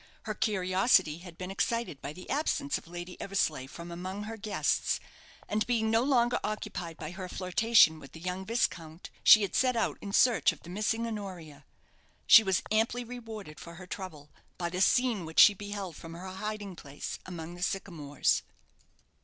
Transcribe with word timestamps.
Her 0.23 0.33
curiosity 0.33 1.19
had 1.19 1.37
been 1.37 1.51
excited 1.51 2.01
by 2.01 2.11
the 2.11 2.27
absence 2.27 2.79
of 2.79 2.87
Lady 2.87 3.21
Eversleigh 3.21 3.67
from 3.67 3.91
among 3.91 4.23
her 4.23 4.35
guests, 4.35 4.99
and, 5.47 5.63
being 5.67 5.91
no 5.91 6.01
longer 6.01 6.39
occupied 6.43 6.97
by 6.97 7.11
her 7.11 7.29
flirtation 7.29 7.99
with 7.99 8.13
the 8.13 8.19
young 8.19 8.43
viscount, 8.43 9.11
she 9.23 9.43
had 9.43 9.53
set 9.53 9.75
out 9.75 9.99
in 10.01 10.11
search 10.11 10.51
of 10.51 10.63
the 10.63 10.71
missing 10.71 11.05
Honoria. 11.05 11.65
She 12.25 12.41
was 12.41 12.63
amply 12.71 13.03
rewarded 13.03 13.59
for 13.59 13.75
her 13.75 13.85
trouble 13.85 14.31
by 14.57 14.69
the 14.71 14.81
scene 14.81 15.23
which 15.23 15.39
she 15.39 15.53
beheld 15.53 15.95
from 15.95 16.15
her 16.15 16.27
hiding 16.29 16.75
place 16.75 17.19
among 17.27 17.53
the 17.53 17.61
sycamores. 17.61 18.41